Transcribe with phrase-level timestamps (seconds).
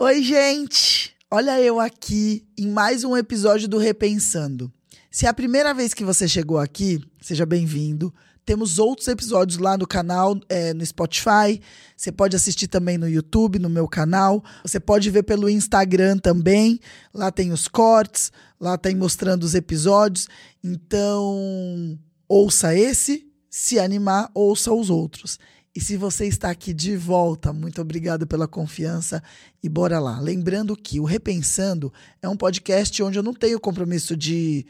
[0.00, 1.12] Oi, gente!
[1.28, 4.72] Olha eu aqui em mais um episódio do Repensando.
[5.10, 8.14] Se é a primeira vez que você chegou aqui, seja bem-vindo.
[8.44, 11.60] Temos outros episódios lá no canal, é, no Spotify.
[11.96, 14.40] Você pode assistir também no YouTube, no meu canal.
[14.62, 16.78] Você pode ver pelo Instagram também.
[17.12, 18.30] Lá tem os cortes,
[18.60, 20.28] lá tem mostrando os episódios.
[20.62, 23.26] Então, ouça esse.
[23.50, 25.40] Se animar, ouça os outros.
[25.78, 29.22] E se você está aqui de volta, muito obrigado pela confiança
[29.62, 30.18] e bora lá.
[30.18, 34.66] Lembrando que o Repensando é um podcast onde eu não tenho compromisso de,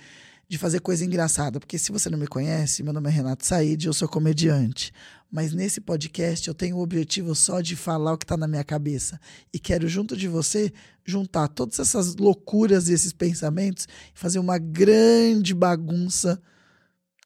[0.46, 3.86] de fazer coisa engraçada, porque se você não me conhece, meu nome é Renato Said,
[3.86, 4.92] eu sou comediante.
[5.32, 8.62] Mas nesse podcast eu tenho o objetivo só de falar o que está na minha
[8.62, 9.18] cabeça.
[9.50, 10.70] E quero, junto de você,
[11.06, 16.38] juntar todas essas loucuras e esses pensamentos e fazer uma grande bagunça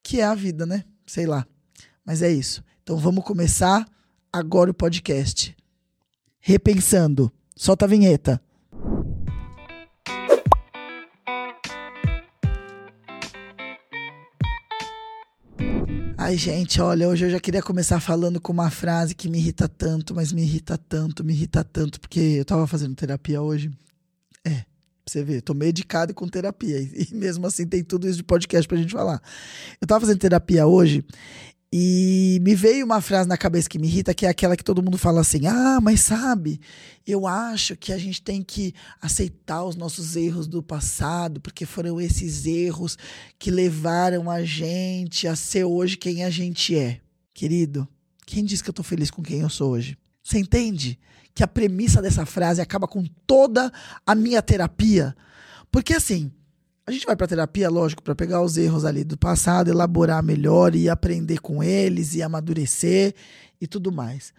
[0.04, 0.84] que é a vida, né?
[1.04, 1.44] Sei lá.
[2.06, 2.62] Mas é isso.
[2.82, 3.86] Então vamos começar
[4.32, 5.56] agora o podcast.
[6.40, 7.30] Repensando.
[7.54, 8.42] Solta a vinheta.
[16.18, 19.68] Ai, gente, olha, hoje eu já queria começar falando com uma frase que me irrita
[19.68, 23.70] tanto, mas me irrita tanto, me irrita tanto, porque eu tava fazendo terapia hoje.
[24.44, 24.64] É, pra
[25.06, 26.80] você ver, tô medicado com terapia.
[26.80, 29.22] E mesmo assim tem tudo isso de podcast pra gente falar.
[29.80, 31.04] Eu tava fazendo terapia hoje
[31.74, 34.82] e me veio uma frase na cabeça que me irrita, que é aquela que todo
[34.82, 36.60] mundo fala assim: ah, mas sabe,
[37.06, 41.98] eu acho que a gente tem que aceitar os nossos erros do passado, porque foram
[41.98, 42.98] esses erros
[43.38, 47.00] que levaram a gente a ser hoje quem a gente é.
[47.32, 47.88] Querido,
[48.26, 49.96] quem disse que eu tô feliz com quem eu sou hoje?
[50.22, 50.98] Você entende
[51.34, 53.72] que a premissa dessa frase acaba com toda
[54.06, 55.16] a minha terapia?
[55.70, 56.30] Porque assim,
[56.86, 60.74] a gente vai para terapia, lógico, para pegar os erros ali do passado, elaborar melhor
[60.74, 63.14] e aprender com eles e amadurecer
[63.60, 64.32] e tudo mais.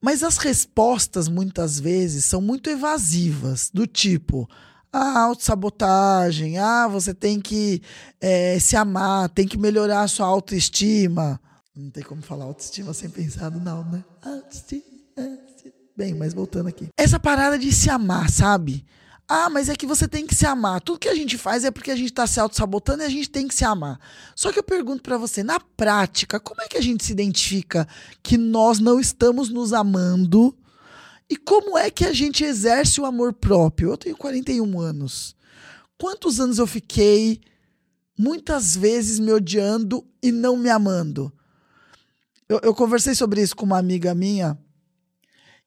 [0.00, 4.48] Mas as respostas muitas vezes são muito evasivas, do tipo,
[4.92, 7.82] ah, autossabotagem, ah, você tem que
[8.20, 11.40] é, se amar, tem que melhorar a sua autoestima.
[11.74, 14.04] Não tem como falar autoestima sem pensar no não, né?
[14.22, 14.82] Autoestima.
[15.96, 16.88] Bem, mas voltando aqui.
[16.96, 18.86] Essa parada de se amar, sabe?
[19.32, 20.80] Ah, mas é que você tem que se amar.
[20.80, 23.30] Tudo que a gente faz é porque a gente está se auto-sabotando e a gente
[23.30, 23.96] tem que se amar.
[24.34, 27.86] Só que eu pergunto para você, na prática, como é que a gente se identifica
[28.24, 30.52] que nós não estamos nos amando?
[31.30, 33.90] E como é que a gente exerce o amor próprio?
[33.90, 35.36] Eu tenho 41 anos.
[35.96, 37.40] Quantos anos eu fiquei
[38.18, 41.32] muitas vezes me odiando e não me amando?
[42.48, 44.58] Eu, eu conversei sobre isso com uma amiga minha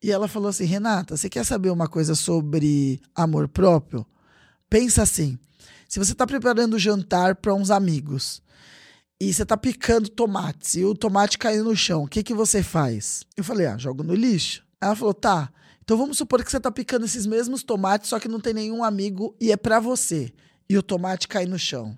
[0.03, 4.05] e ela falou assim: Renata, você quer saber uma coisa sobre amor próprio?
[4.69, 5.39] Pensa assim:
[5.87, 8.43] se você está preparando jantar para uns amigos
[9.19, 12.61] e você está picando tomates e o tomate caiu no chão, o que, que você
[12.61, 13.23] faz?
[13.37, 14.61] Eu falei: ah, jogo no lixo.
[14.81, 15.49] Ela falou: tá.
[15.81, 18.83] Então vamos supor que você está picando esses mesmos tomates, só que não tem nenhum
[18.83, 20.33] amigo e é para você.
[20.69, 21.91] E o tomate cai no chão.
[21.91, 21.97] O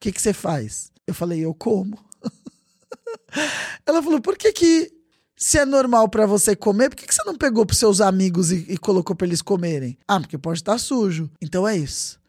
[0.00, 0.90] que, que você faz?
[1.06, 2.02] Eu falei: eu como.
[3.84, 5.01] Ela falou: por que que
[5.42, 8.52] se é normal para você comer, por que, que você não pegou pros seus amigos
[8.52, 9.98] e, e colocou pra eles comerem?
[10.06, 11.28] Ah, porque pode estar sujo.
[11.40, 12.20] Então é isso.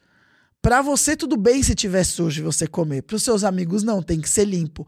[0.59, 3.03] Para você, tudo bem se tiver sujo e você comer.
[3.03, 4.87] Para os seus amigos, não, tem que ser limpo.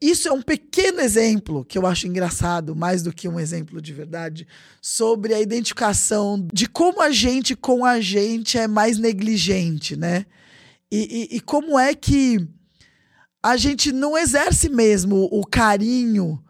[0.00, 3.92] Isso é um pequeno exemplo que eu acho engraçado, mais do que um exemplo de
[3.92, 4.48] verdade,
[4.80, 10.24] sobre a identificação de como a gente com a gente é mais negligente, né?
[10.90, 12.48] E, e, e como é que
[13.42, 16.42] a gente não exerce mesmo o carinho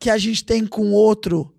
[0.00, 1.54] que a gente tem com o outro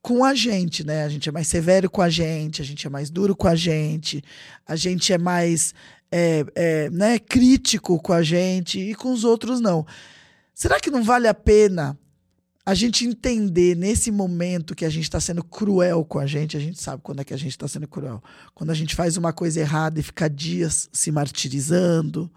[0.00, 1.04] com a gente, né?
[1.04, 3.54] A gente é mais severo com a gente, a gente é mais duro com a
[3.54, 4.22] gente,
[4.66, 5.74] a gente é mais
[6.10, 9.86] é, é, né, crítico com a gente e com os outros não.
[10.54, 11.98] Será que não vale a pena
[12.66, 16.56] a gente entender nesse momento que a gente está sendo cruel com a gente?
[16.56, 18.22] A gente sabe quando é que a gente está sendo cruel.
[18.54, 22.30] Quando a gente faz uma coisa errada e fica dias se martirizando,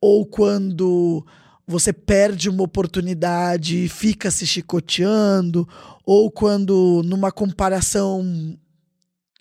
[0.00, 1.26] ou quando
[1.70, 5.68] você perde uma oportunidade e fica se chicoteando,
[6.04, 8.58] ou quando numa comparação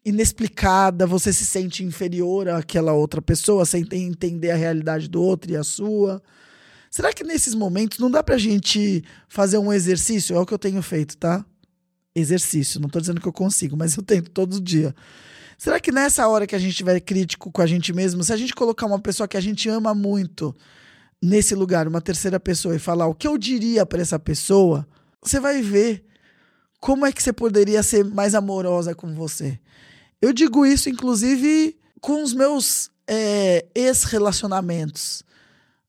[0.06, 5.58] inexplicada você se sente inferior àquela outra pessoa sem entender a realidade do outro e
[5.58, 6.22] a sua.
[6.90, 10.36] Será que nesses momentos não dá pra gente fazer um exercício?
[10.36, 11.46] É o que eu tenho feito, tá?
[12.16, 12.80] Exercício.
[12.80, 14.96] Não tô dizendo que eu consigo, mas eu tento todo dia.
[15.58, 18.38] Será que nessa hora que a gente estiver crítico com a gente mesmo, se a
[18.38, 20.56] gente colocar uma pessoa que a gente ama muito
[21.22, 24.88] nesse lugar, uma terceira pessoa, e falar o que eu diria para essa pessoa,
[25.22, 26.06] você vai ver
[26.80, 29.60] como é que você poderia ser mais amorosa com você.
[30.22, 35.24] Eu digo isso, inclusive, com os meus é, ex-relacionamentos,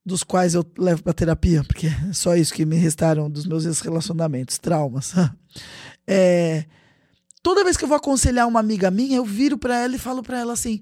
[0.05, 3.65] dos quais eu levo para terapia, porque é só isso que me restaram dos meus
[3.65, 5.13] ex-relacionamentos, traumas.
[6.07, 6.65] é,
[7.43, 10.23] toda vez que eu vou aconselhar uma amiga minha, eu viro para ela e falo
[10.23, 10.81] para ela assim: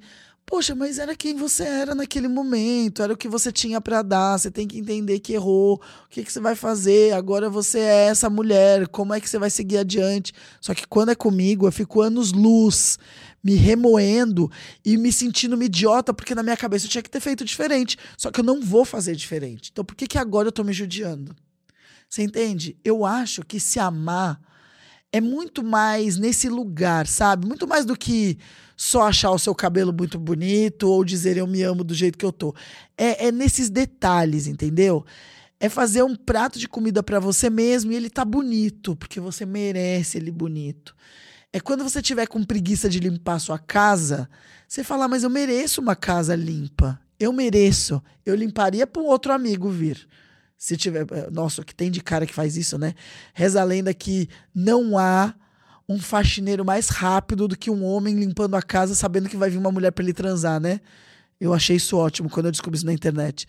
[0.48, 4.38] Poxa, mas era quem você era naquele momento, era o que você tinha para dar.
[4.38, 5.74] Você tem que entender que errou.
[5.74, 7.12] O que, que você vai fazer?
[7.12, 8.88] Agora você é essa mulher.
[8.88, 10.32] Como é que você vai seguir adiante?
[10.58, 12.98] Só que quando é comigo, eu fico anos luz,
[13.44, 14.50] me remoendo
[14.82, 17.98] e me sentindo uma idiota, porque na minha cabeça eu tinha que ter feito diferente.
[18.16, 19.68] Só que eu não vou fazer diferente.
[19.70, 21.36] Então por que, que agora eu tô me judiando?
[22.08, 22.74] Você entende?
[22.82, 24.40] Eu acho que se amar
[25.12, 27.46] é muito mais nesse lugar, sabe?
[27.46, 28.38] Muito mais do que
[28.76, 32.24] só achar o seu cabelo muito bonito ou dizer eu me amo do jeito que
[32.24, 32.54] eu tô.
[32.96, 35.04] É, é nesses detalhes, entendeu?
[35.58, 39.44] É fazer um prato de comida para você mesmo e ele tá bonito, porque você
[39.44, 40.94] merece ele bonito.
[41.52, 44.28] É quando você tiver com preguiça de limpar a sua casa,
[44.68, 47.00] você falar, mas eu mereço uma casa limpa.
[47.18, 48.00] Eu mereço.
[48.24, 50.06] Eu limparia para um outro amigo vir.
[50.58, 51.06] Se tiver.
[51.10, 52.94] Eh, nossa, que tem de cara que faz isso, né?
[53.32, 55.32] Reza a lenda que não há
[55.88, 59.56] um faxineiro mais rápido do que um homem limpando a casa sabendo que vai vir
[59.56, 60.80] uma mulher para ele transar, né?
[61.40, 63.46] Eu achei isso ótimo quando eu descobri isso na internet.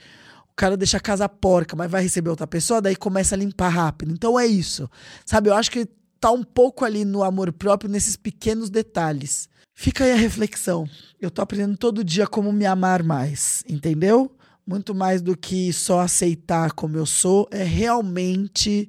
[0.52, 3.70] O cara deixa a casa porca, mas vai receber outra pessoa, daí começa a limpar
[3.70, 4.12] rápido.
[4.12, 4.90] Então é isso.
[5.26, 5.88] Sabe, eu acho que
[6.20, 9.50] tá um pouco ali no amor próprio, nesses pequenos detalhes.
[9.74, 10.88] Fica aí a reflexão.
[11.20, 14.32] Eu tô aprendendo todo dia como me amar mais, entendeu?
[14.69, 18.88] Muito mais do que só aceitar como eu sou, é realmente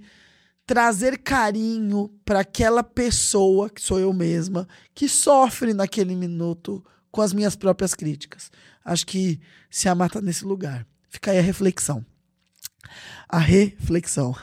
[0.67, 7.33] trazer carinho para aquela pessoa, que sou eu mesma, que sofre naquele minuto com as
[7.33, 8.53] minhas próprias críticas.
[8.85, 9.41] Acho que
[9.71, 10.87] se amar tá nesse lugar.
[11.09, 12.05] Fica aí a reflexão.
[13.27, 14.37] A reflexão.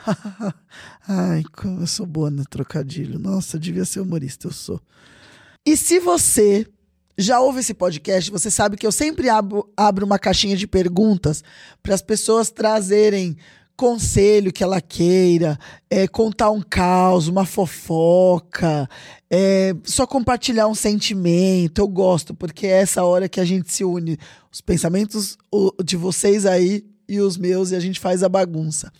[1.06, 3.16] Ai, como eu sou boa no trocadilho.
[3.16, 4.80] Nossa, devia ser humorista, eu sou.
[5.64, 6.66] E se você
[7.18, 11.42] já ouve esse podcast, você sabe que eu sempre abro, abro uma caixinha de perguntas
[11.82, 13.36] para as pessoas trazerem
[13.76, 15.58] conselho que ela queira,
[15.90, 18.88] é, contar um caos, uma fofoca,
[19.28, 21.80] é, só compartilhar um sentimento.
[21.80, 24.16] Eu gosto, porque é essa hora que a gente se une.
[24.52, 25.36] Os pensamentos
[25.84, 28.92] de vocês aí e os meus, e a gente faz a bagunça.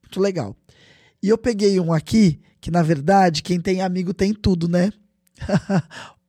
[0.00, 0.54] muito legal.
[1.20, 4.90] E eu peguei um aqui que na verdade quem tem amigo tem tudo, né?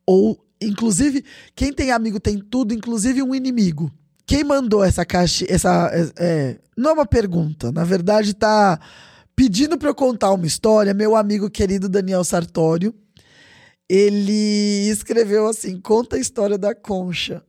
[0.06, 1.24] Ou, inclusive,
[1.56, 3.90] quem tem amigo tem tudo, inclusive um inimigo.
[4.28, 8.78] Quem mandou essa caixa, essa, é, é, não é uma pergunta, na verdade tá
[9.34, 12.94] pedindo para eu contar uma história, meu amigo querido Daniel Sartório,
[13.88, 17.42] ele escreveu assim, conta a história da concha.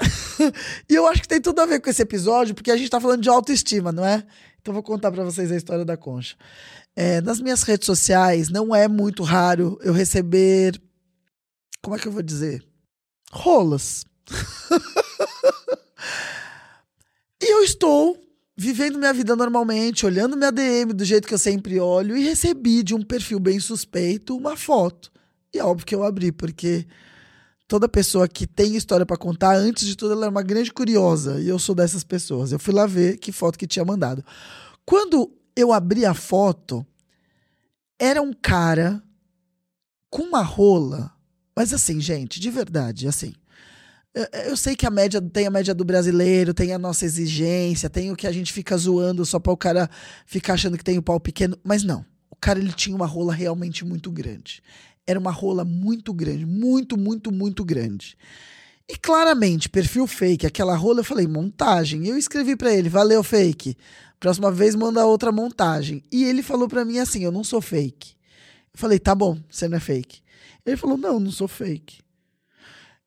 [0.90, 3.00] e eu acho que tem tudo a ver com esse episódio, porque a gente tá
[3.00, 4.24] falando de autoestima, não é?
[4.60, 6.34] Então vou contar para vocês a história da concha.
[7.00, 10.82] É, nas minhas redes sociais, não é muito raro eu receber.
[11.80, 12.66] Como é que eu vou dizer?
[13.30, 14.04] Rolas.
[17.40, 18.20] e eu estou
[18.56, 22.82] vivendo minha vida normalmente, olhando minha DM do jeito que eu sempre olho, e recebi
[22.82, 25.12] de um perfil bem suspeito uma foto.
[25.54, 26.84] E é óbvio que eu abri, porque
[27.68, 31.40] toda pessoa que tem história para contar, antes de tudo, ela é uma grande curiosa.
[31.40, 32.50] E eu sou dessas pessoas.
[32.50, 34.24] Eu fui lá ver que foto que tinha mandado.
[34.84, 36.86] Quando eu abri a foto,
[37.98, 39.02] era um cara
[40.10, 41.12] com uma rola.
[41.56, 43.34] Mas assim, gente, de verdade, assim.
[44.46, 48.10] Eu, sei que a média tem a média do brasileiro, tem a nossa exigência, tem
[48.10, 49.88] o que a gente fica zoando só para o cara
[50.26, 52.04] ficar achando que tem o pau pequeno, mas não.
[52.30, 54.62] O cara ele tinha uma rola realmente muito grande.
[55.06, 58.16] Era uma rola muito grande, muito, muito, muito grande.
[58.88, 62.06] E claramente, perfil fake, aquela rola, eu falei, montagem.
[62.06, 63.76] Eu escrevi para ele, valeu, fake.
[64.18, 66.02] Próxima vez manda outra montagem.
[66.10, 68.14] E ele falou para mim assim: eu não sou fake.
[68.72, 70.20] Eu falei: tá bom, você não é fake.
[70.66, 72.00] Ele falou: não, não sou fake.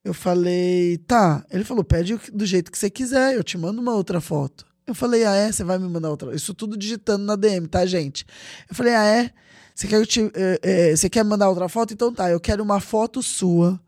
[0.04, 1.46] Eu falei: tá.
[1.52, 4.66] Ele falou: pede do jeito que você quiser, eu te mando uma outra foto.
[4.88, 5.52] Eu falei: ah, é?
[5.52, 6.34] Você vai me mandar outra?
[6.34, 8.26] Isso tudo digitando na DM, tá, gente?
[8.70, 9.32] Eu falei: ah, é?
[9.76, 11.94] Você quer, te, é, é, você quer mandar outra foto?
[11.94, 13.80] Então tá, eu quero uma foto sua,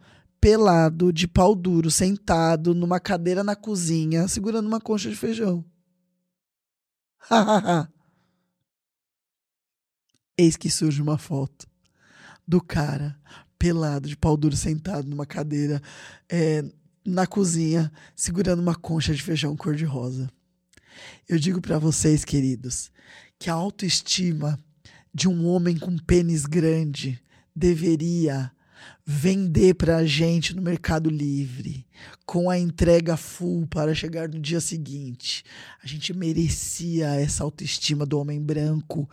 [0.43, 5.63] pelado, de pau duro, sentado numa cadeira na cozinha, segurando uma concha de feijão.
[10.37, 11.65] Eis que surge uma foto
[12.45, 13.17] do cara
[13.57, 15.81] pelado, de pau duro, sentado numa cadeira
[16.27, 16.61] é,
[17.05, 20.29] na cozinha, segurando uma concha de feijão cor-de-rosa.
[21.25, 22.91] Eu digo para vocês, queridos,
[23.39, 24.59] que a autoestima
[25.13, 27.23] de um homem com pênis grande
[27.55, 28.51] deveria
[29.05, 31.85] vender pra gente no Mercado Livre,
[32.25, 35.43] com a entrega full para chegar no dia seguinte.
[35.83, 39.09] A gente merecia essa autoestima do homem branco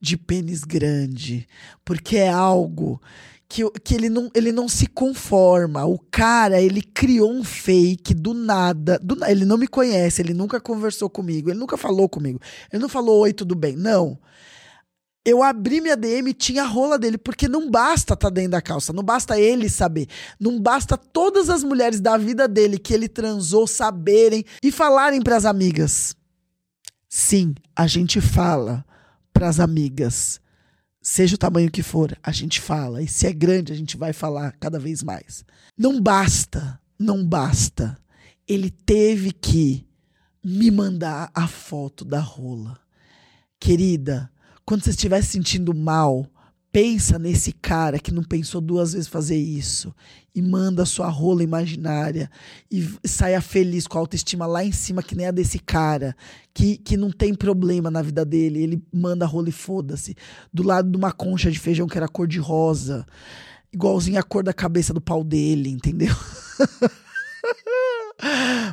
[0.00, 1.46] de pênis grande,
[1.84, 3.00] porque é algo
[3.48, 5.84] que, que ele, não, ele não se conforma.
[5.84, 10.60] O cara, ele criou um fake do nada, do, ele não me conhece, ele nunca
[10.60, 12.40] conversou comigo, ele nunca falou comigo,
[12.72, 13.74] ele não falou oi, tudo bem.
[13.74, 14.18] Não.
[15.24, 18.52] Eu abri minha DM e tinha a rola dele, porque não basta estar tá dentro
[18.52, 20.08] da calça, não basta ele saber,
[20.40, 25.36] não basta todas as mulheres da vida dele que ele transou saberem e falarem para
[25.36, 26.16] as amigas.
[27.08, 28.84] Sim, a gente fala
[29.32, 30.40] para as amigas
[31.08, 33.02] seja o tamanho que for, a gente fala.
[33.02, 35.42] E se é grande, a gente vai falar cada vez mais.
[35.76, 37.96] Não basta, não basta.
[38.46, 39.86] Ele teve que
[40.44, 42.78] me mandar a foto da rola.
[43.58, 44.30] Querida,
[44.68, 46.26] quando você estiver se sentindo mal,
[46.70, 49.94] pensa nesse cara que não pensou duas vezes fazer isso
[50.34, 52.30] e manda sua rola imaginária
[52.70, 56.14] e saia feliz com a autoestima lá em cima, que nem a desse cara,
[56.52, 58.62] que, que não tem problema na vida dele.
[58.62, 60.14] Ele manda a rola e foda-se.
[60.52, 63.06] Do lado de uma concha de feijão que era cor de rosa,
[63.72, 66.14] igualzinho a cor da cabeça do pau dele, entendeu?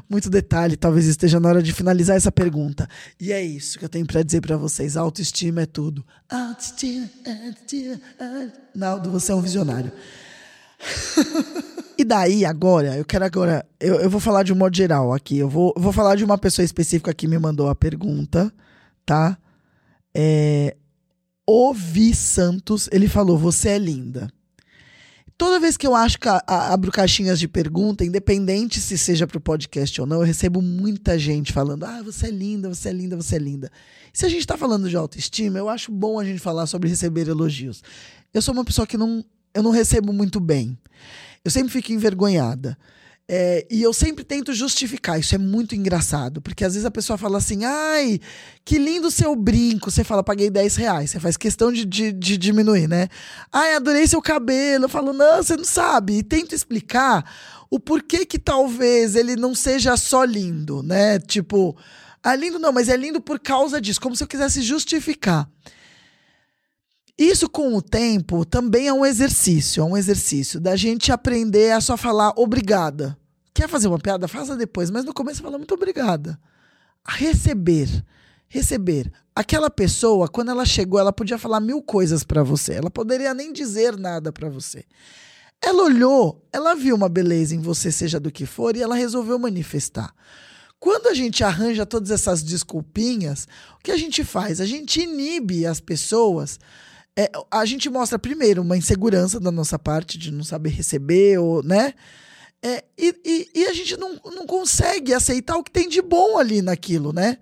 [0.10, 2.88] Muito detalhe, talvez esteja na hora de finalizar essa pergunta.
[3.20, 4.96] E é isso que eu tenho para dizer para vocês.
[4.96, 6.06] Autoestima é tudo.
[6.30, 8.54] Autoestima, autoestima, autoestima.
[8.76, 9.92] Naldo, você é um visionário.
[11.98, 13.66] e daí, agora, eu quero agora.
[13.80, 15.38] Eu, eu vou falar de um modo geral aqui.
[15.38, 18.54] Eu vou, eu vou falar de uma pessoa específica que me mandou a pergunta,
[19.06, 19.38] tá?
[20.14, 20.76] É.
[21.48, 24.32] Ovi Santos, ele falou: Você é linda.
[25.38, 29.28] Toda vez que eu acho que a, a, abro caixinhas de pergunta, independente se seja
[29.28, 32.90] para o podcast ou não, eu recebo muita gente falando: ah, você é linda, você
[32.90, 33.70] é linda, você é linda.
[34.14, 36.88] E se a gente está falando de autoestima, eu acho bom a gente falar sobre
[36.88, 37.84] receber elogios.
[38.34, 40.78] Eu sou uma pessoa que não, eu não recebo muito bem.
[41.44, 42.78] Eu sempre fico envergonhada.
[43.28, 47.18] É, e eu sempre tento justificar, isso é muito engraçado, porque às vezes a pessoa
[47.18, 48.20] fala assim: ai,
[48.64, 49.90] que lindo seu brinco.
[49.90, 51.10] Você fala, paguei 10 reais.
[51.10, 53.08] Você faz questão de, de, de, diminuir, né?
[53.52, 54.86] Ai, adorei seu cabelo.
[54.86, 56.20] Eu falo, não, você não sabe.
[56.20, 57.26] E tento explicar
[57.70, 61.18] o porquê que talvez ele não seja só lindo, né?
[61.20, 61.76] Tipo,
[62.24, 65.50] ah, lindo não, mas é lindo por causa disso, como se eu quisesse justificar.
[67.18, 71.80] Isso, com o tempo, também é um exercício, é um exercício da gente aprender a
[71.80, 73.18] só falar obrigada.
[73.54, 74.28] Quer fazer uma piada?
[74.28, 76.38] Faça depois, mas no começo fala muito obrigada.
[77.06, 77.88] A receber.
[78.50, 79.10] Receber.
[79.34, 82.74] Aquela pessoa, quando ela chegou, ela podia falar mil coisas para você.
[82.74, 84.84] Ela poderia nem dizer nada para você.
[85.62, 89.40] Ela olhou, ela viu uma beleza em você, seja do que for, e ela resolveu
[89.40, 90.14] manifestar.
[90.80, 93.48] Quando a gente arranja todas essas desculpinhas,
[93.80, 94.60] o que a gente faz?
[94.60, 96.60] A gente inibe as pessoas
[97.18, 101.64] é, a gente mostra primeiro uma insegurança da nossa parte de não saber receber, ou,
[101.64, 101.94] né?
[102.62, 106.38] É, e, e, e, a gente não, não consegue aceitar o que tem de bom
[106.38, 107.38] ali naquilo, né?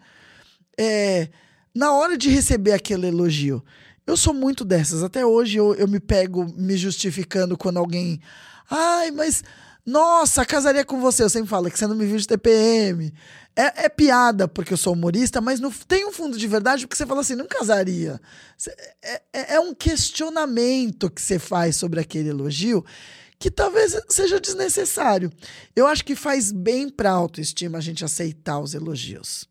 [0.77, 1.29] É,
[1.73, 3.63] na hora de receber aquele elogio.
[4.05, 5.01] Eu sou muito dessas.
[5.01, 8.19] Até hoje eu, eu me pego me justificando quando alguém.
[8.69, 9.43] Ai, mas.
[9.85, 11.23] Nossa, casaria com você.
[11.23, 13.13] Eu sempre falo que você não me viu de TPM.
[13.55, 16.97] É, é, piada porque eu sou humorista, mas no, tem um fundo de verdade porque
[16.97, 18.19] você fala assim, não casaria.
[19.03, 22.83] É, é, é um questionamento que você faz sobre aquele elogio
[23.37, 25.31] que talvez seja desnecessário.
[25.75, 29.47] Eu acho que faz bem pra autoestima a gente aceitar os elogios.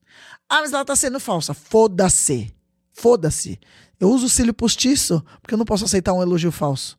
[0.48, 1.54] Ah, mas ela tá sendo falsa.
[1.54, 2.52] Foda-se.
[2.92, 3.60] Foda-se.
[4.00, 6.98] Eu uso cílio postiço porque eu não posso aceitar um elogio falso.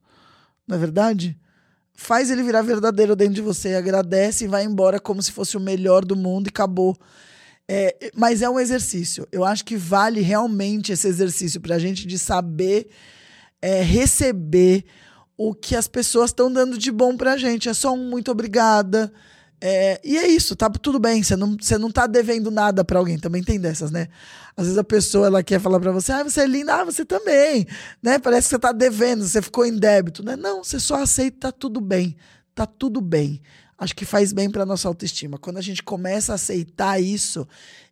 [0.68, 1.38] Não é verdade?
[1.94, 5.60] Faz ele virar verdadeiro dentro de você, agradece e vai embora como se fosse o
[5.60, 6.98] melhor do mundo e acabou.
[7.68, 9.28] É, mas é um exercício.
[9.32, 12.90] Eu acho que vale realmente esse exercício para a gente de saber
[13.62, 14.84] é, receber
[15.38, 17.70] o que as pessoas estão dando de bom para a gente.
[17.70, 19.12] É só um muito obrigada.
[19.66, 21.24] É, e é isso, tá tudo bem.
[21.24, 23.18] Você não, você não tá devendo nada para alguém.
[23.18, 24.10] Também tem dessas, né?
[24.58, 27.06] Às vezes a pessoa ela quer falar para você, ah, você é linda, ah, você
[27.06, 27.66] também,
[28.02, 28.20] né?
[28.20, 30.36] Parece que você tá devendo, você ficou em débito, né?
[30.36, 32.18] Não, você só aceita, tá tudo bem,
[32.54, 33.42] tá tudo bem.
[33.78, 35.38] Acho que faz bem para nossa autoestima.
[35.38, 37.48] Quando a gente começa a aceitar isso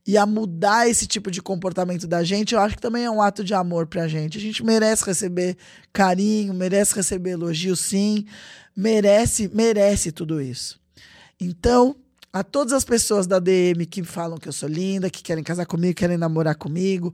[0.06, 3.22] e a mudar esse tipo de comportamento da gente, eu acho que também é um
[3.22, 4.38] ato de amor pra gente.
[4.38, 5.56] A gente merece receber
[5.94, 8.26] carinho, merece receber elogio, sim,
[8.76, 10.81] merece, merece tudo isso.
[11.44, 11.96] Então,
[12.32, 15.66] a todas as pessoas da DM que falam que eu sou linda, que querem casar
[15.66, 17.12] comigo, querem namorar comigo,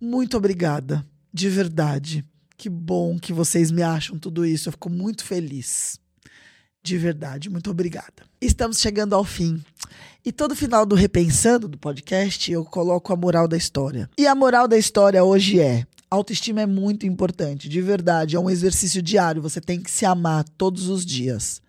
[0.00, 1.04] muito obrigada,
[1.34, 2.24] de verdade.
[2.56, 4.68] Que bom que vocês me acham tudo isso.
[4.68, 5.98] Eu fico muito feliz.
[6.80, 8.22] De verdade, muito obrigada.
[8.40, 9.60] Estamos chegando ao fim.
[10.24, 14.08] E todo final do Repensando do podcast, eu coloco a moral da história.
[14.16, 18.36] E a moral da história hoje é: Autoestima é muito importante, de verdade.
[18.36, 19.42] É um exercício diário.
[19.42, 21.60] Você tem que se amar todos os dias.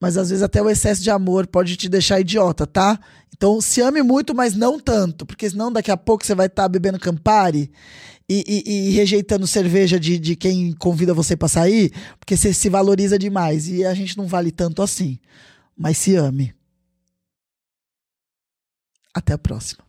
[0.00, 2.98] Mas às vezes até o excesso de amor pode te deixar idiota, tá?
[3.34, 5.24] Então se ame muito, mas não tanto.
[5.24, 7.70] Porque senão daqui a pouco você vai estar tá bebendo Campari
[8.28, 11.92] e, e, e, rejeitando cerveja de, de quem convida você para sair.
[12.18, 13.68] Porque você se valoriza demais.
[13.68, 15.18] E a gente não vale tanto assim.
[15.76, 16.54] Mas se ame.
[19.14, 19.85] Até a próxima.